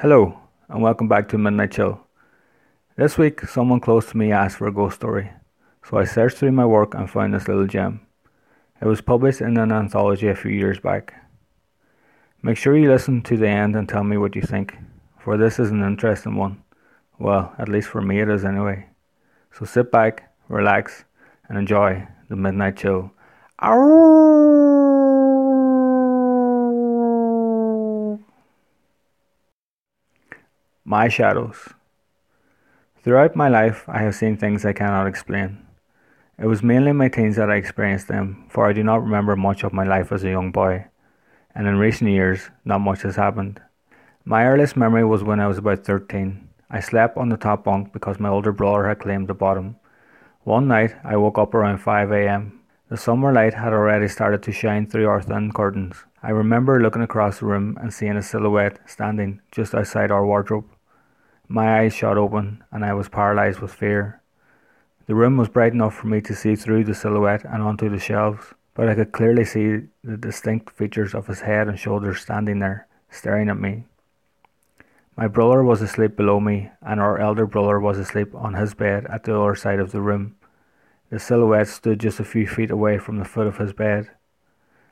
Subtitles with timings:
[0.00, 0.40] Hello,
[0.70, 2.00] and welcome back to Midnight Chill.
[2.96, 5.30] This week, someone close to me asked for a ghost story,
[5.84, 8.00] so I searched through my work and found this little gem.
[8.80, 11.12] It was published in an anthology a few years back.
[12.42, 14.74] Make sure you listen to the end and tell me what you think,
[15.18, 16.62] for this is an interesting one.
[17.18, 18.86] Well, at least for me it is anyway.
[19.52, 21.04] So sit back, relax,
[21.46, 23.12] and enjoy the Midnight Chill.
[30.90, 31.68] My shadows.
[33.04, 35.64] Throughout my life, I have seen things I cannot explain.
[36.36, 39.36] It was mainly in my teens that I experienced them, for I do not remember
[39.36, 40.86] much of my life as a young boy,
[41.54, 43.62] and in recent years, not much has happened.
[44.24, 46.48] My earliest memory was when I was about 13.
[46.68, 49.76] I slept on the top bunk because my older brother had claimed the bottom.
[50.42, 52.62] One night, I woke up around 5 am.
[52.88, 56.04] The summer light had already started to shine through our thin curtains.
[56.20, 60.64] I remember looking across the room and seeing a silhouette standing just outside our wardrobe.
[61.52, 64.20] My eyes shot open, and I was paralyzed with fear.
[65.06, 67.98] The room was bright enough for me to see through the silhouette and onto the
[67.98, 72.60] shelves, but I could clearly see the distinct features of his head and shoulders standing
[72.60, 73.82] there, staring at me.
[75.16, 79.06] My brother was asleep below me, and our elder brother was asleep on his bed
[79.06, 80.36] at the other side of the room.
[81.10, 84.08] The silhouette stood just a few feet away from the foot of his bed.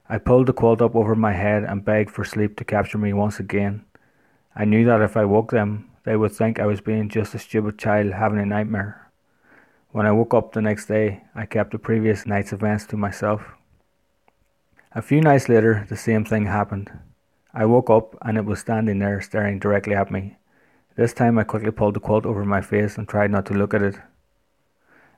[0.09, 3.13] I pulled the quilt up over my head and begged for sleep to capture me
[3.13, 3.85] once again.
[4.57, 7.39] I knew that if I woke them, they would think I was being just a
[7.39, 9.11] stupid child having a nightmare.
[9.91, 13.43] When I woke up the next day, I kept the previous night's events to myself.
[14.93, 16.91] A few nights later, the same thing happened.
[17.53, 20.39] I woke up and it was standing there staring directly at me.
[20.97, 23.75] This time I quickly pulled the quilt over my face and tried not to look
[23.75, 23.97] at it.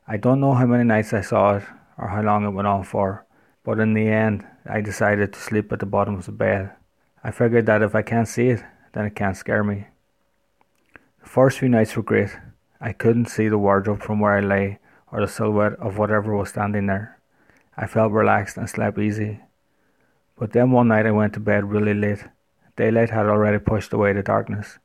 [0.09, 1.65] I don't know how many nights I saw it
[1.99, 3.25] or how long it went on for,
[3.63, 6.73] but in the end, I decided to sleep at the bottom of the bed.
[7.23, 9.87] I figured that if I can't see it, then it can't scare me.
[11.23, 12.31] The first few nights were great.
[12.81, 14.79] I couldn't see the wardrobe from where I lay
[15.13, 17.19] or the silhouette of whatever was standing there.
[17.77, 19.41] I felt relaxed and slept easy.
[20.39, 22.25] But then one night I went to bed really late.
[22.77, 24.79] Daylight had already pushed away the darkness.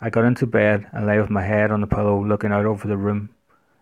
[0.00, 2.88] I got into bed and lay with my head on the pillow looking out over
[2.88, 3.30] the room.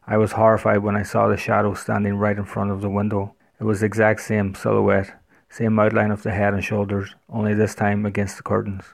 [0.06, 3.34] I was horrified when I saw the shadow standing right in front of the window.
[3.58, 5.18] It was the exact same silhouette,
[5.48, 8.84] same outline of the head and shoulders, only this time against the curtains.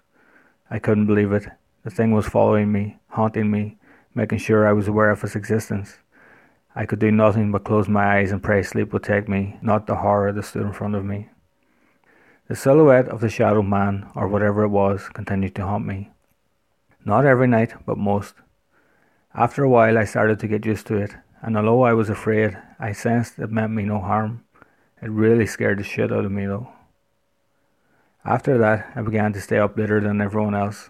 [0.70, 1.48] I couldn't believe it.
[1.84, 3.76] The thing was following me, haunting me,
[4.14, 5.98] making sure I was aware of its existence.
[6.74, 9.86] I could do nothing but close my eyes and pray sleep would take me, not
[9.86, 11.28] the horror that stood in front of me.
[12.48, 16.10] The silhouette of the shadow man, or whatever it was, continued to haunt me.
[17.04, 18.34] Not every night, but most.
[19.34, 22.56] After a while, I started to get used to it, and although I was afraid,
[22.78, 24.44] I sensed it meant me no harm.
[25.02, 26.68] It really scared the shit out of me, though.
[28.24, 30.88] After that, I began to stay up later than everyone else,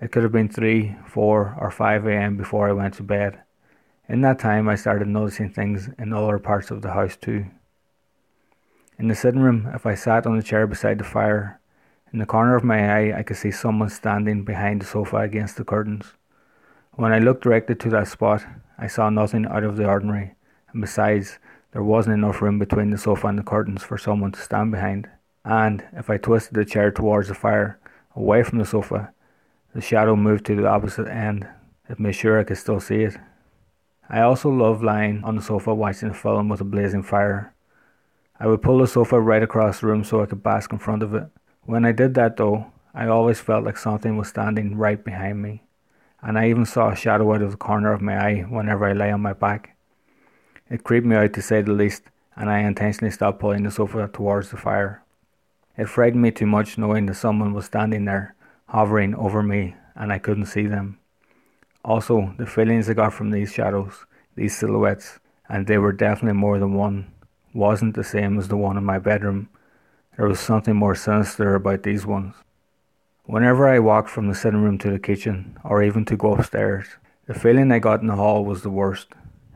[0.00, 2.36] it could have been 3, 4, or 5 a.m.
[2.36, 3.40] before I went to bed.
[4.08, 7.46] In that time, I started noticing things in other parts of the house too.
[8.98, 11.60] In the sitting room, if I sat on the chair beside the fire,
[12.12, 15.56] in the corner of my eye, I could see someone standing behind the sofa against
[15.56, 16.12] the curtains.
[16.92, 18.44] When I looked directly to that spot,
[18.78, 20.34] I saw nothing out of the ordinary,
[20.72, 21.38] and besides,
[21.72, 25.08] there wasn't enough room between the sofa and the curtains for someone to stand behind.
[25.44, 27.80] And if I twisted the chair towards the fire,
[28.14, 29.12] away from the sofa,
[29.74, 31.48] the shadow moved to the opposite end.
[31.88, 33.16] It made sure I could still see it.
[34.08, 37.52] I also loved lying on the sofa watching a film with a blazing fire.
[38.38, 41.02] I would pull the sofa right across the room so I could bask in front
[41.02, 41.24] of it.
[41.62, 45.64] When I did that though, I always felt like something was standing right behind me,
[46.22, 48.92] and I even saw a shadow out of the corner of my eye whenever I
[48.92, 49.76] lay on my back.
[50.70, 52.04] It creeped me out to say the least,
[52.36, 55.02] and I intentionally stopped pulling the sofa towards the fire.
[55.76, 58.36] It frightened me too much knowing that someone was standing there
[58.68, 60.98] hovering over me and I couldn't see them.
[61.84, 66.58] Also, the feelings I got from these shadows, these silhouettes, and they were definitely more
[66.58, 67.12] than one,
[67.52, 69.48] wasn't the same as the one in my bedroom.
[70.16, 72.34] There was something more sinister about these ones.
[73.24, 76.86] Whenever I walked from the sitting room to the kitchen, or even to go upstairs,
[77.26, 79.08] the feeling I got in the hall was the worst.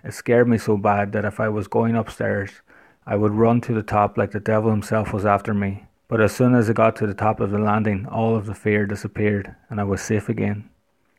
[0.05, 2.51] It scared me so bad that if I was going upstairs,
[3.07, 5.85] I would run to the top like the devil himself was after me.
[6.09, 8.55] But as soon as I got to the top of the landing, all of the
[8.55, 10.71] fear disappeared and I was safe again.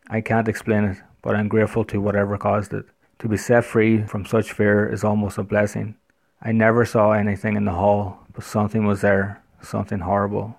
[0.09, 2.85] I can't explain it, but I'm grateful to whatever caused it.
[3.19, 5.95] To be set free from such fear is almost a blessing.
[6.41, 10.57] I never saw anything in the hall, but something was there, something horrible.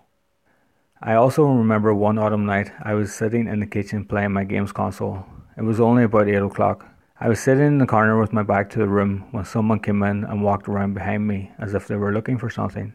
[1.03, 4.71] I also remember one autumn night I was sitting in the kitchen playing my games
[4.71, 5.27] console.
[5.57, 6.87] It was only about 8 o'clock.
[7.19, 10.05] I was sitting in the corner with my back to the room when someone came
[10.05, 12.93] in and walked around behind me as if they were looking for something.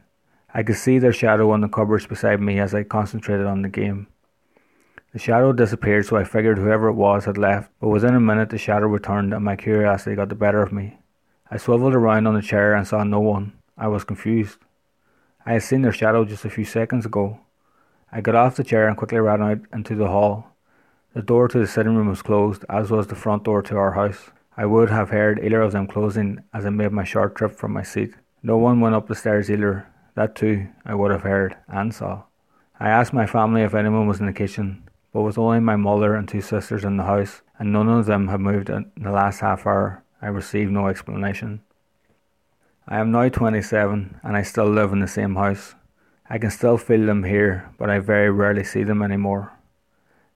[0.55, 3.67] I could see their shadow on the cupboards beside me as I concentrated on the
[3.67, 4.07] game.
[5.11, 8.51] The shadow disappeared, so I figured whoever it was had left, but within a minute
[8.51, 10.97] the shadow returned and my curiosity got the better of me.
[11.51, 13.51] I swiveled around on the chair and saw no one.
[13.77, 14.59] I was confused.
[15.45, 17.41] I had seen their shadow just a few seconds ago.
[18.09, 20.55] I got off the chair and quickly ran out into the hall.
[21.13, 23.91] The door to the sitting room was closed, as was the front door to our
[23.91, 24.31] house.
[24.55, 27.73] I would have heard either of them closing as I made my short trip from
[27.73, 28.13] my seat.
[28.41, 29.87] No one went up the stairs either.
[30.15, 32.23] That too I would have heard and saw.
[32.79, 36.15] I asked my family if anyone was in the kitchen, but with only my mother
[36.15, 39.41] and two sisters in the house, and none of them had moved in the last
[39.41, 41.61] half hour, I received no explanation.
[42.87, 45.75] I am now 27 and I still live in the same house.
[46.29, 49.51] I can still feel them here, but I very rarely see them anymore.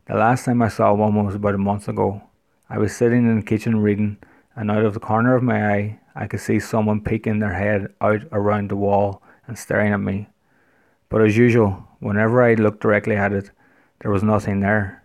[0.08, 2.24] The last time I saw one was about a month ago.
[2.70, 4.18] I was sitting in the kitchen reading,
[4.56, 7.94] and out of the corner of my eye, I could see someone peeking their head
[8.02, 10.30] out around the wall and staring at me.
[11.10, 13.52] But as usual, whenever I looked directly at it,
[14.00, 15.04] there was nothing there.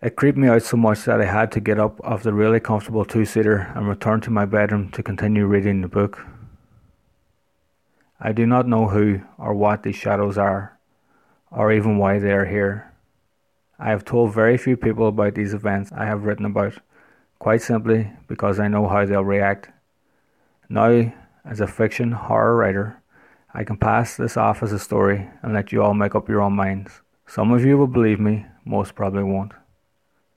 [0.00, 2.60] It creeped me out so much that I had to get up off the really
[2.60, 6.24] comfortable two seater and return to my bedroom to continue reading the book.
[8.20, 10.78] I do not know who or what these shadows are,
[11.50, 12.92] or even why they are here.
[13.78, 16.74] I have told very few people about these events I have written about,
[17.38, 19.70] quite simply because I know how they'll react.
[20.68, 21.12] Now,
[21.44, 23.02] as a fiction horror writer,
[23.56, 26.42] I can pass this off as a story and let you all make up your
[26.42, 27.00] own minds.
[27.26, 29.52] Some of you will believe me, most probably won't.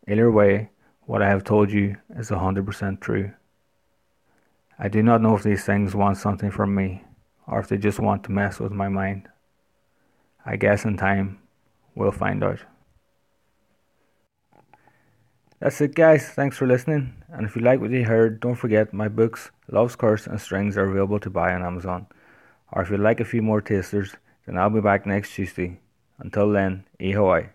[0.07, 0.69] Either way,
[1.01, 3.33] what I have told you is 100% true.
[4.79, 7.03] I do not know if these things want something from me,
[7.45, 9.27] or if they just want to mess with my mind.
[10.45, 11.39] I guess in time,
[11.95, 12.59] we'll find out.
[15.59, 16.29] That's it, guys.
[16.29, 17.21] Thanks for listening.
[17.27, 20.77] And if you like what you heard, don't forget my books, Love's Curse and Strings,
[20.77, 22.07] are available to buy on Amazon.
[22.71, 25.79] Or if you'd like a few more tasters, then I'll be back next Tuesday.
[26.19, 27.47] Until then, Hawaii.